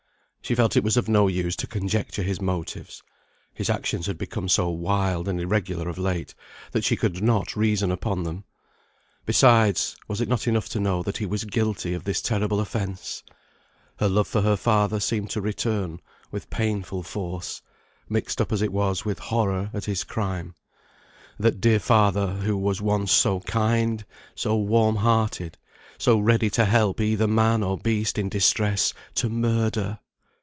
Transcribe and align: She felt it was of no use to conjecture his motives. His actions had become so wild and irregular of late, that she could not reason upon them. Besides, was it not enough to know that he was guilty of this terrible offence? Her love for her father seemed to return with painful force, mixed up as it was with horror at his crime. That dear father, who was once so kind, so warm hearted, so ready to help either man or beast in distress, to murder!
She 0.43 0.55
felt 0.55 0.75
it 0.75 0.83
was 0.83 0.97
of 0.97 1.07
no 1.07 1.29
use 1.29 1.55
to 1.57 1.67
conjecture 1.67 2.23
his 2.23 2.41
motives. 2.41 3.01
His 3.53 3.69
actions 3.69 4.05
had 4.07 4.17
become 4.17 4.49
so 4.49 4.69
wild 4.69 5.29
and 5.29 5.39
irregular 5.39 5.87
of 5.87 5.97
late, 5.97 6.35
that 6.73 6.83
she 6.83 6.97
could 6.97 7.23
not 7.23 7.55
reason 7.55 7.89
upon 7.89 8.23
them. 8.23 8.43
Besides, 9.25 9.95
was 10.09 10.19
it 10.19 10.27
not 10.27 10.47
enough 10.49 10.67
to 10.69 10.79
know 10.81 11.03
that 11.03 11.17
he 11.17 11.25
was 11.25 11.45
guilty 11.45 11.93
of 11.93 12.03
this 12.03 12.21
terrible 12.21 12.59
offence? 12.59 13.23
Her 13.95 14.09
love 14.09 14.27
for 14.27 14.41
her 14.41 14.57
father 14.57 14.99
seemed 14.99 15.29
to 15.29 15.39
return 15.41 16.01
with 16.31 16.49
painful 16.49 17.03
force, 17.03 17.61
mixed 18.09 18.41
up 18.41 18.51
as 18.51 18.61
it 18.61 18.73
was 18.73 19.05
with 19.05 19.19
horror 19.19 19.69
at 19.73 19.85
his 19.85 20.03
crime. 20.03 20.53
That 21.39 21.61
dear 21.61 21.79
father, 21.79 22.27
who 22.27 22.57
was 22.57 22.81
once 22.81 23.13
so 23.13 23.39
kind, 23.41 24.03
so 24.35 24.57
warm 24.57 24.97
hearted, 24.97 25.57
so 25.97 26.19
ready 26.19 26.49
to 26.49 26.65
help 26.65 26.99
either 26.99 27.27
man 27.27 27.63
or 27.63 27.77
beast 27.77 28.17
in 28.17 28.27
distress, 28.27 28.93
to 29.15 29.29
murder! 29.29 29.99